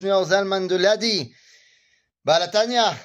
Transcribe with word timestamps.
Zalman 0.00 0.68
de 0.68 0.76
Ladi, 0.76 1.34
Balatania, 2.24 2.96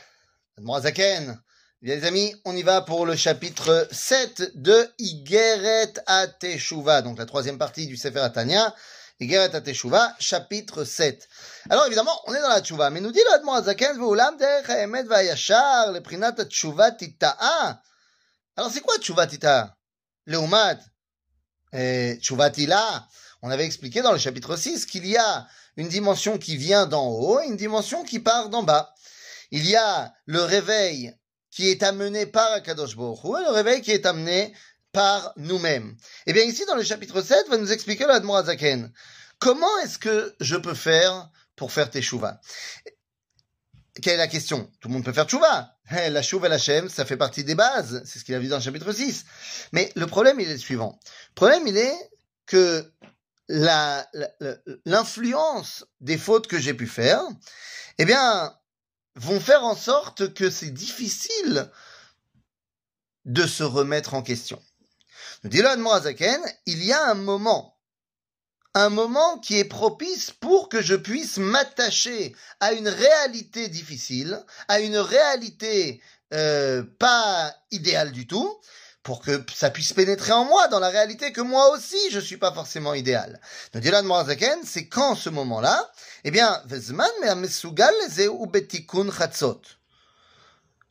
Zaken. 0.80 1.42
Bien 1.82 1.96
les 1.96 2.06
amis, 2.06 2.36
on 2.46 2.56
y 2.56 2.62
va 2.62 2.82
pour 2.82 3.08
le 3.08 3.16
chapitre 3.16 3.88
7 3.92 4.62
de 4.62 4.94
Igeret 5.00 5.94
Ateshuva, 6.06 7.02
donc 7.02 7.18
la 7.18 7.26
troisième 7.26 7.58
partie 7.58 7.88
du 7.88 7.98
Sefer 7.98 8.20
Atania, 8.20 8.76
Igeret 9.20 9.56
Ateshuva, 9.56 10.16
chapitre 10.20 10.84
7. 10.84 11.28
Alors 11.72 11.88
évidemment, 11.88 12.16
on 12.28 12.34
est 12.36 12.42
dans 12.42 12.50
la 12.50 12.62
Tshuva, 12.62 12.92
mais 12.92 13.02
nous 13.02 13.12
dit 13.12 13.22
l'Admorazaken, 13.32 13.98
Veulam 13.98 14.38
derech 14.38 14.70
haemet 14.70 15.04
vayashar, 15.04 15.94
le 15.94 16.02
prinat 16.02 16.36
Tshuva 16.46 16.92
tita'a. 16.92 17.82
Alors 18.56 18.70
c'est 18.72 18.82
quoi 18.82 18.98
Tshuva 19.00 19.26
tita'a 19.26 19.76
Leumat, 20.28 20.78
Tshuva 21.74 22.52
tila. 22.52 23.08
On 23.46 23.50
avait 23.50 23.66
expliqué 23.66 24.02
dans 24.02 24.14
le 24.14 24.18
chapitre 24.18 24.56
6 24.56 24.86
qu'il 24.86 25.06
y 25.06 25.18
a 25.18 25.46
une 25.76 25.90
dimension 25.90 26.38
qui 26.38 26.56
vient 26.56 26.86
d'en 26.86 27.10
haut 27.10 27.42
et 27.42 27.48
une 27.48 27.58
dimension 27.58 28.06
qui 28.06 28.20
part 28.20 28.48
d'en 28.48 28.64
bas. 28.64 28.96
Il 29.52 29.70
y 29.70 29.76
a 29.76 30.14
le 30.26 30.42
réveil 30.42 31.14
qui 31.52 31.68
est 31.68 31.84
amené 31.84 32.26
par 32.26 32.50
Akadosh 32.54 32.96
Baruch 32.96 33.42
et 33.42 33.44
le 33.44 33.52
réveil 33.52 33.82
qui 33.82 33.92
est 33.92 34.06
amené 34.06 34.54
par 34.94 35.34
nous-mêmes. 35.36 35.90
Et 36.26 36.32
eh 36.32 36.34
bien 36.34 36.44
ici, 36.44 36.66
dans 36.66 36.76
le 36.76 36.84
chapitre 36.84 37.22
7, 37.22 37.50
va 37.50 37.58
nous 37.58 37.74
expliquer 37.74 38.06
l'Admor 38.06 38.46
Zaken. 38.46 38.94
Comment 39.40 39.78
est-ce 39.84 40.00
que 40.00 40.34
je 40.40 40.56
peux 40.56 40.74
faire 40.74 41.30
pour 41.58 41.74
faire 41.74 41.90
tes 41.90 42.02
chouvas? 42.02 42.40
Quelle 44.02 44.14
est 44.14 44.18
la 44.18 44.28
question? 44.30 44.72
Tout 44.80 44.88
le 44.88 44.94
monde 44.94 45.04
peut 45.04 45.12
faire 45.12 45.30
chouva. 45.30 45.76
Eh, 45.92 46.10
la 46.10 46.22
chouva 46.22 46.48
et 46.48 46.50
la 46.50 46.58
shem, 46.58 46.88
ça 46.88 47.04
fait 47.04 47.18
partie 47.18 47.44
des 47.44 47.56
bases. 47.56 48.04
C'est 48.06 48.20
ce 48.20 48.24
qu'il 48.24 48.36
a 48.36 48.40
vu 48.40 48.48
dans 48.48 48.58
le 48.58 48.64
chapitre 48.64 48.94
6. 48.94 49.26
Mais 49.74 49.92
le 49.96 50.08
problème, 50.08 50.40
il 50.40 50.48
est 50.48 50.54
le 50.54 50.58
suivant. 50.58 50.98
Le 51.32 51.36
problème, 51.36 51.68
il 51.68 51.78
est 51.78 52.10
que 52.46 52.90
l'influence 53.50 55.86
des 56.02 56.18
fautes 56.18 56.48
que 56.48 56.60
j'ai 56.60 56.74
pu 56.74 56.88
faire, 56.88 57.22
eh 57.98 58.06
bien, 58.06 58.54
vont 59.16 59.40
faire 59.40 59.64
en 59.64 59.76
sorte 59.76 60.34
que 60.34 60.50
c'est 60.50 60.72
difficile 60.72 61.70
de 63.26 63.46
se 63.46 63.64
remettre 63.64 64.14
en 64.14 64.22
question. 64.22 64.62
Nous 65.44 65.50
dit 65.50 65.62
il 66.66 66.84
y 66.84 66.94
a 66.94 67.10
un 67.10 67.16
moment, 67.16 67.78
un 68.74 68.90
moment 68.90 69.40
qui 69.40 69.60
est 69.60 69.66
propice 69.66 70.32
pour 70.32 70.70
que 70.70 70.82
je 70.82 70.96
puisse 70.96 71.38
m'attacher 71.38 72.36
à 72.60 72.74
une 72.74 72.88
réalité 72.88 73.68
difficile, 73.68 74.44
à 74.68 74.80
une 74.80 74.98
réalité 74.98 76.02
euh, 76.34 76.84
pas 77.00 77.54
idéale 77.72 78.12
du 78.12 78.26
tout, 78.26 78.60
pour 79.04 79.22
que 79.22 79.44
ça 79.54 79.70
puisse 79.70 79.92
pénétrer 79.92 80.32
en 80.32 80.46
moi, 80.46 80.70
dans 80.70 80.80
la 80.80 80.90
réalité 80.90 81.34
que 81.34 81.42
moi 81.42 81.72
aussi, 81.72 81.98
je 82.10 82.20
suis 82.20 82.38
pas 82.38 82.54
forcément 82.54 82.94
idéal. 82.94 83.40
Nous 83.74 83.82
dit 83.82 83.92
Morazaken, 83.92 84.60
c'est 84.66 84.88
quand 84.88 85.16
ce 85.16 85.30
moment-là, 85.30 85.92
eh 86.24 86.32
bien, 86.32 86.64
Vezman 86.66 87.10
chatzot. 89.12 89.62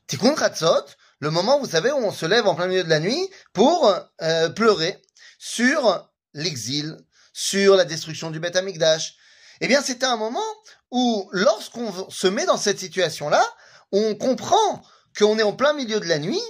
Tikun 0.07 0.37
chatzot, 0.37 0.85
le 1.21 1.31
moment, 1.31 1.59
vous 1.59 1.71
savez, 1.71 1.91
où 1.91 1.97
on 1.97 2.13
se 2.13 2.27
lève 2.27 2.47
en 2.47 2.55
plein 2.55 2.67
milieu 2.67 2.85
de 2.85 2.91
la 2.91 3.01
nuit 3.01 3.31
pour 3.55 3.91
euh, 4.21 4.49
pleurer 4.51 5.01
sur 5.39 6.11
l'exil, 6.35 6.99
sur 7.33 7.77
la 7.77 7.87
destruction 7.87 8.31
du 8.31 8.41
Beth 8.41 8.57
Amikdash. 8.57 9.17
Eh 9.63 9.69
bien, 9.69 9.81
c'était 9.81 10.07
un 10.07 10.17
moment 10.17 10.41
où, 10.91 11.31
lorsqu'on 11.33 12.11
se 12.11 12.27
met 12.27 12.45
dans 12.45 12.59
cette 12.59 12.79
situation-là, 12.79 13.43
on 13.91 14.15
comprend 14.17 14.83
qu'on 15.19 15.39
est 15.39 15.43
en 15.43 15.53
plein 15.53 15.73
milieu 15.73 16.01
de 16.01 16.07
la 16.07 16.19
nuit, 16.19 16.43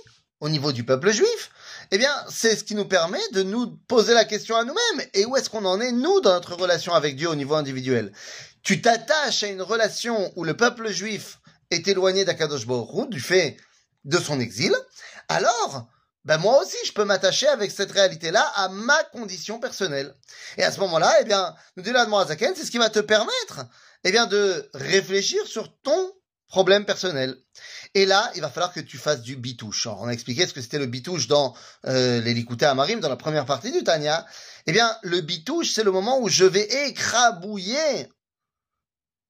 au 0.43 0.48
niveau 0.48 0.73
du 0.73 0.83
peuple 0.83 1.12
juif, 1.12 1.53
eh 1.93 1.98
bien, 1.98 2.12
c'est 2.29 2.57
ce 2.57 2.65
qui 2.65 2.75
nous 2.75 2.85
permet 2.85 3.21
de 3.31 3.45
nous 3.45 3.79
poser 3.87 4.12
la 4.12 4.25
question 4.25 4.57
à 4.57 4.65
nous-mêmes. 4.65 5.07
Et 5.15 5.25
où 5.25 5.37
est-ce 5.37 5.48
qu'on 5.48 5.65
en 5.65 5.81
est, 5.81 5.93
nous, 5.93 6.21
dans 6.21 6.33
notre 6.33 6.57
relation 6.57 6.95
avec 6.95 7.15
Dieu 7.15 7.29
au 7.29 7.37
niveau 7.37 7.55
individuel? 7.55 8.12
Tu 8.65 8.83
t'attaches 8.83 9.45
à 9.45 9.47
une 9.47 9.63
relation 9.63 10.33
où 10.35 10.43
le 10.43 10.57
peuple 10.57 10.91
juif 10.91 11.39
est 11.70 11.87
éloigné 11.87 12.25
d'Akadosh 12.25 12.67
Baruch 12.67 13.09
du 13.09 13.20
fait 13.20 13.57
de 14.05 14.19
son 14.19 14.41
exil, 14.41 14.75
alors, 15.29 15.87
ben 16.25 16.39
moi 16.39 16.61
aussi, 16.61 16.77
je 16.85 16.93
peux 16.93 17.05
m'attacher 17.05 17.47
avec 17.47 17.70
cette 17.70 17.92
réalité-là 17.92 18.42
à 18.57 18.69
ma 18.69 19.01
condition 19.05 19.61
personnelle. 19.61 20.13
Et 20.58 20.64
à 20.64 20.73
ce 20.73 20.81
moment-là, 20.81 21.19
eh 21.20 21.25
bien, 21.25 21.55
nous 21.77 21.85
dit 21.85 21.92
l'Admorazaken, 21.92 22.55
c'est 22.57 22.64
ce 22.64 22.73
qui 22.73 22.79
va 22.79 22.91
te 22.91 22.98
permettre, 22.98 23.61
eh 24.02 24.11
bien, 24.11 24.27
de 24.27 24.69
réfléchir 24.75 25.47
sur 25.47 25.73
ton 25.83 26.13
problème 26.52 26.85
personnel. 26.85 27.35
Et 27.95 28.05
là, 28.05 28.30
il 28.35 28.42
va 28.42 28.51
falloir 28.51 28.74
que 28.74 28.80
tu 28.80 28.98
fasses 28.98 29.23
du 29.23 29.36
bitouche. 29.36 29.86
On 29.86 30.07
a 30.07 30.13
expliqué 30.13 30.46
ce 30.46 30.52
que 30.52 30.61
c'était 30.61 30.79
le 30.79 30.86
bitouche 30.86 31.27
dans 31.27 31.57
euh, 31.86 32.20
les 32.20 32.46
Amarim, 32.64 33.01
dans 33.01 33.08
la 33.08 33.17
première 33.17 33.46
partie 33.46 33.73
du 33.73 33.83
Tanya. 33.83 34.27
Eh 34.67 34.73
bien, 34.73 34.95
le 35.02 35.23
bitouche, 35.23 35.73
c'est 35.73 35.83
le 35.83 35.90
moment 35.90 36.20
où 36.20 36.29
je 36.29 36.45
vais 36.45 36.68
écrabouiller 36.86 38.07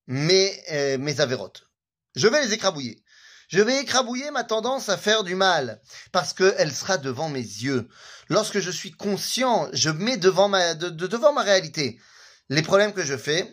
mes, 0.09 0.53
euh, 0.73 0.99
mes 0.99 1.21
avérotes. 1.21 1.63
Je 2.17 2.27
vais 2.27 2.45
les 2.45 2.53
écrabouiller. 2.55 3.05
Je 3.47 3.61
vais 3.61 3.81
écrabouiller 3.81 4.33
ma 4.33 4.43
tendance 4.43 4.89
à 4.89 4.97
faire 4.97 5.23
du 5.23 5.37
mal, 5.37 5.81
parce 6.11 6.33
qu'elle 6.33 6.73
sera 6.73 6.99
devant 6.99 7.29
mes 7.29 7.39
yeux. 7.39 7.89
Lorsque 8.31 8.59
je 8.59 8.71
suis 8.71 8.91
conscient, 8.91 9.69
je 9.73 9.91
mets 9.91 10.17
devant 10.17 10.49
ma, 10.49 10.75
de, 10.75 10.89
devant 10.89 11.33
ma 11.33 11.43
réalité 11.43 12.01
les 12.49 12.63
problèmes 12.63 12.93
que 12.93 13.05
je 13.05 13.17
fais, 13.17 13.53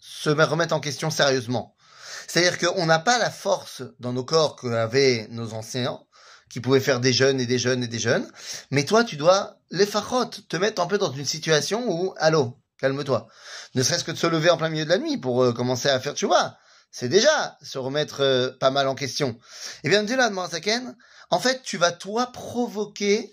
se 0.00 0.30
remettre 0.30 0.74
en 0.74 0.80
question 0.80 1.10
sérieusement. 1.10 1.76
C'est-à-dire 2.26 2.58
qu'on 2.58 2.86
n'a 2.86 2.98
pas 2.98 3.18
la 3.18 3.30
force 3.30 3.82
dans 3.98 4.12
nos 4.12 4.24
corps 4.24 4.56
qu'avaient 4.56 5.26
nos 5.30 5.52
anciens, 5.52 6.00
qui 6.48 6.60
pouvaient 6.60 6.80
faire 6.80 7.00
des 7.00 7.12
jeunes 7.12 7.40
et 7.40 7.46
des 7.46 7.58
jeunes 7.58 7.82
et 7.84 7.88
des 7.88 7.98
jeunes. 7.98 8.30
Mais 8.70 8.84
toi, 8.84 9.04
tu 9.04 9.16
dois, 9.16 9.56
les 9.70 9.86
fachotes, 9.86 10.48
te 10.48 10.56
mettre 10.56 10.82
un 10.82 10.86
peu 10.86 10.98
dans 10.98 11.12
une 11.12 11.24
situation 11.24 11.84
où, 11.88 12.14
allô, 12.18 12.58
calme-toi. 12.78 13.28
Ne 13.74 13.82
serait-ce 13.82 14.04
que 14.04 14.10
de 14.10 14.16
se 14.16 14.26
lever 14.26 14.50
en 14.50 14.56
plein 14.56 14.68
milieu 14.68 14.84
de 14.84 14.90
la 14.90 14.98
nuit 14.98 15.18
pour 15.18 15.42
euh, 15.42 15.52
commencer 15.52 15.88
à 15.88 16.00
faire 16.00 16.14
vois, 16.22 16.56
C'est 16.90 17.08
déjà 17.08 17.56
se 17.62 17.78
remettre 17.78 18.20
euh, 18.22 18.50
pas 18.58 18.70
mal 18.70 18.88
en 18.88 18.94
question. 18.94 19.38
Et 19.84 19.88
bien, 19.88 20.02
Dieu 20.02 20.16
là, 20.16 20.28
Marzaken, 20.30 20.96
en 21.30 21.38
fait, 21.38 21.62
tu 21.62 21.76
vas 21.76 21.92
toi 21.92 22.26
provoquer 22.32 23.32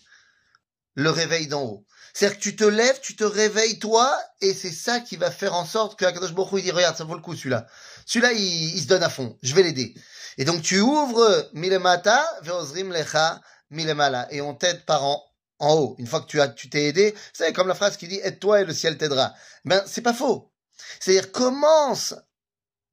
le 0.97 1.11
réveil 1.11 1.47
d'en 1.47 1.63
haut. 1.63 1.85
C'est-à-dire 2.13 2.39
que 2.39 2.43
tu 2.43 2.55
te 2.55 2.63
lèves, 2.63 2.99
tu 3.01 3.15
te 3.15 3.23
réveilles 3.23 3.77
toi, 3.77 4.19
et 4.41 4.55
c'est 4.55 4.71
ça 4.71 4.99
qui 4.99 5.15
va 5.15 5.29
faire 5.29 5.53
en 5.53 5.63
sorte 5.63 5.97
que 5.97 6.05
Akadosh 6.05 6.33
Baruch 6.33 6.59
il 6.59 6.63
dit, 6.63 6.71
regarde, 6.71 6.97
ça 6.97 7.03
vaut 7.03 7.13
le 7.13 7.21
coup 7.21 7.35
celui-là. 7.35 7.67
Celui-là, 8.07 8.33
il, 8.33 8.81
se 8.81 8.87
donne 8.87 9.03
à 9.03 9.09
fond. 9.09 9.37
Je 9.43 9.53
vais 9.53 9.61
l'aider. 9.61 9.93
Et 10.39 10.45
donc, 10.45 10.63
tu 10.63 10.79
ouvres 10.79 11.49
Milemata, 11.53 12.25
Veozrim 12.41 12.91
Lecha, 12.91 13.39
Milemala. 13.69 14.27
Et 14.31 14.41
on 14.41 14.55
t'aide 14.55 14.85
par 14.85 15.03
en, 15.03 15.23
en 15.59 15.75
haut. 15.75 15.95
Une 15.99 16.07
fois 16.07 16.21
que 16.21 16.25
tu 16.25 16.41
as, 16.41 16.47
tu 16.47 16.67
t'es 16.67 16.85
aidé, 16.85 17.13
c'est 17.33 17.53
comme 17.53 17.67
la 17.67 17.75
phrase 17.75 17.95
qui 17.95 18.07
dit, 18.07 18.19
aide-toi 18.23 18.61
et 18.61 18.65
le 18.65 18.73
ciel 18.73 18.97
t'aidera. 18.97 19.35
Ben, 19.65 19.83
c'est 19.85 20.01
pas 20.01 20.13
faux. 20.13 20.51
C'est-à-dire, 20.99 21.31
commence 21.31 22.15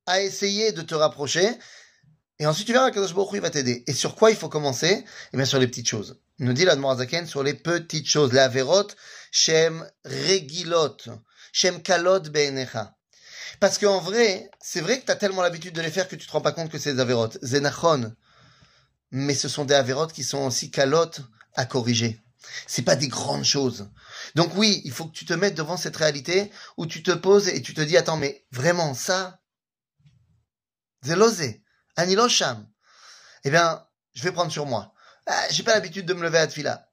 à 0.05 0.21
essayer 0.21 0.73
de 0.73 0.83
te 0.83 0.95
rapprocher, 0.95 1.49
et 2.39 2.47
ensuite 2.47 2.67
tu 2.67 2.75
verras 2.75 2.91
que 2.91 3.01
Baruch 3.01 3.31
il 3.33 3.41
va 3.41 3.49
t'aider. 3.49 3.85
Et 3.87 3.95
sur 3.95 4.17
quoi 4.17 4.31
il 4.31 4.37
faut 4.37 4.51
commencer? 4.51 5.03
Eh 5.33 5.37
bien, 5.39 5.47
sur 5.47 5.59
les 5.59 5.67
petites 5.67 5.89
choses. 5.89 6.21
Nous 6.39 6.53
dit 6.53 6.65
la 6.65 6.77
Zaken 6.97 7.27
sur 7.27 7.43
les 7.43 7.55
petites 7.55 8.09
choses. 8.09 8.33
La 8.33 8.45
averot, 8.45 8.89
shem 9.31 9.89
regilot, 10.05 10.97
shem 11.53 11.81
kalot 11.83 12.21
be'enecha. 12.21 12.97
Parce 13.61 13.79
qu'en 13.79 14.01
vrai, 14.01 14.51
c'est 14.61 14.81
vrai 14.81 15.01
que 15.01 15.07
tu 15.07 15.13
as 15.13 15.17
tellement 15.17 15.43
l'habitude 15.43 15.75
de 15.75 15.81
les 15.81 15.91
faire 15.91 16.09
que 16.09 16.17
tu 16.17 16.27
te 16.27 16.33
rends 16.33 16.41
pas 16.41 16.53
compte 16.53 16.71
que 16.71 16.79
c'est 16.79 16.95
des 16.95 17.01
avérotes. 17.01 17.39
Zenachon. 17.43 18.15
Mais 19.13 19.35
ce 19.35 19.49
sont 19.49 19.65
des 19.65 19.75
avérotes 19.75 20.13
qui 20.13 20.25
sont 20.25 20.47
aussi 20.47 20.71
calottes 20.73 21.21
à 21.55 21.67
corriger. 21.67 22.21
C'est 22.67 22.83
pas 22.83 22.97
des 22.97 23.09
grandes 23.09 23.45
choses. 23.45 23.89
Donc 24.35 24.53
oui, 24.57 24.83
il 24.85 24.93
faut 24.93 25.07
que 25.07 25.17
tu 25.17 25.25
te 25.25 25.35
mettes 25.35 25.55
devant 25.55 25.77
cette 25.77 25.97
réalité 25.97 26.51
où 26.77 26.87
tu 26.87 27.03
te 27.03 27.13
poses 27.13 27.49
et 27.49 27.63
tu 27.63 27.75
te 27.75 27.81
dis, 27.81 27.97
attends, 27.97 28.17
mais 28.17 28.45
vraiment, 28.51 28.93
ça, 28.93 29.41
zelosé, 31.05 31.63
anilosham. 31.97 32.69
Eh 33.45 33.51
bien, 33.51 33.87
je 34.15 34.23
vais 34.25 34.33
prendre 34.33 34.53
sur 34.53 34.67
moi. 34.67 34.94
Ah, 35.27 35.47
j'ai 35.51 35.63
pas 35.63 35.75
l'habitude 35.75 36.07
de 36.07 36.15
me 36.15 36.23
lever 36.23 36.39
à 36.39 36.47
Tfila. 36.47 36.89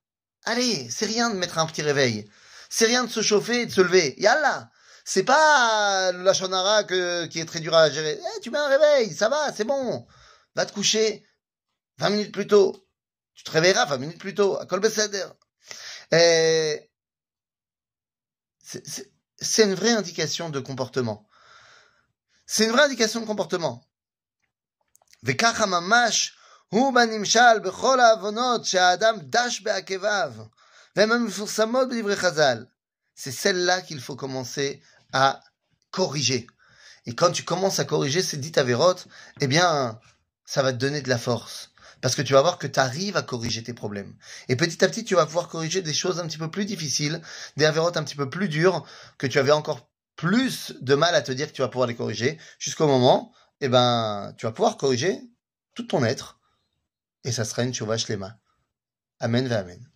Allez, 0.45 0.89
c'est 0.89 1.05
rien 1.05 1.29
de 1.29 1.35
mettre 1.35 1.57
un 1.57 1.65
petit 1.65 1.81
réveil. 1.81 2.29
C'est 2.69 2.85
rien 2.85 3.03
de 3.03 3.09
se 3.09 3.21
chauffer 3.21 3.61
et 3.61 3.65
de 3.65 3.71
se 3.71 3.81
lever. 3.81 4.15
Yallah 4.17 4.71
C'est 5.03 5.23
pas 5.23 6.09
euh, 6.09 6.23
la 6.23 6.33
chanara 6.33 6.83
que, 6.83 7.25
qui 7.27 7.39
est 7.39 7.45
très 7.45 7.59
dur 7.59 7.75
à 7.75 7.89
gérer. 7.89 8.19
Eh, 8.19 8.39
tu 8.41 8.49
mets 8.49 8.57
un 8.57 8.67
réveil, 8.67 9.13
ça 9.13 9.29
va, 9.29 9.51
c'est 9.53 9.65
bon. 9.65 10.07
Va 10.55 10.65
te 10.65 10.73
coucher 10.73 11.25
20 11.97 12.09
minutes 12.11 12.31
plus 12.33 12.47
tôt. 12.47 12.87
Tu 13.35 13.43
te 13.43 13.51
réveilleras 13.51 13.85
20 13.85 13.97
minutes 13.97 14.19
plus 14.19 14.33
tôt 14.33 14.57
à 14.57 14.65
eh, 16.13 16.89
C'est 18.61 19.63
une 19.63 19.75
vraie 19.75 19.91
indication 19.91 20.49
de 20.49 20.59
comportement. 20.59 21.27
C'est 22.45 22.65
une 22.65 22.71
vraie 22.71 22.83
indication 22.83 23.19
de 23.21 23.25
comportement. 23.25 23.85
Vekachamamash 25.23 26.37
הוא 26.70 26.94
בנמשל 26.94 27.58
בכל 27.64 28.00
העוונות 28.00 28.64
שהאדם 28.64 29.16
דש 29.22 29.60
בעקביו, 29.60 30.32
והן 30.96 31.12
המפורסמות 31.12 31.88
בדברי 31.88 32.16
חז"ל. 32.16 32.64
C'est 33.18 33.32
celle-là 33.32 33.80
qu'il 33.80 34.00
faut 34.00 34.14
commencer 34.14 34.82
à 35.12 35.40
corriger. 35.90 36.46
Et 37.06 37.14
quand 37.14 37.30
tu 37.30 37.44
commences 37.44 37.78
à 37.78 37.86
corriger 37.86 38.20
ces 38.20 38.36
dites 38.36 38.58
avérotes, 38.58 39.06
eh 39.40 39.46
bien, 39.46 39.98
ça 40.44 40.62
va 40.62 40.72
te 40.72 40.78
donner 40.78 41.00
de 41.00 41.08
la 41.08 41.16
force. 41.16 41.70
Parce 42.02 42.14
que 42.14 42.20
tu 42.20 42.34
vas 42.34 42.42
voir 42.42 42.58
que 42.58 42.66
tu 42.66 42.78
arrives 42.78 43.16
à 43.16 43.22
corriger 43.22 43.62
tes 43.62 43.72
problèmes. 43.72 44.14
Et 44.48 44.56
petit 44.56 44.84
à 44.84 44.88
petit, 44.88 45.04
tu 45.04 45.14
vas 45.14 45.24
pouvoir 45.24 45.48
corriger 45.48 45.80
des 45.80 45.94
choses 45.94 46.20
un 46.20 46.26
petit 46.26 46.36
peu 46.36 46.50
plus 46.50 46.66
difficiles, 46.66 47.22
des 47.56 47.64
avérotes 47.64 47.96
un 47.96 48.04
petit 48.04 48.16
peu 48.16 48.28
plus 48.28 48.48
dures, 48.48 48.84
que 49.16 49.26
tu 49.26 49.38
avais 49.38 49.52
encore 49.52 49.88
plus 50.14 50.74
de 50.80 50.94
mal 50.94 51.14
à 51.14 51.22
te 51.22 51.32
dire 51.32 51.46
que 51.46 51.52
tu 51.52 51.62
vas 51.62 51.68
pouvoir 51.68 51.88
les 51.88 51.96
corriger, 51.96 52.38
jusqu'au 52.58 52.86
moment, 52.86 53.32
eh 53.60 53.68
ben, 53.68 54.34
tu 54.36 54.46
vas 54.46 54.52
pouvoir 54.52 54.76
corriger 54.76 55.20
tout 55.74 55.84
ton 55.84 56.04
être, 56.04 56.38
et 57.23 57.31
ça 57.31 57.45
sera 57.45 57.63
une 57.63 57.73
chauvache 57.73 58.07
lema. 58.07 58.39
Amen, 59.19 59.47
va 59.47 59.59
amen. 59.59 59.90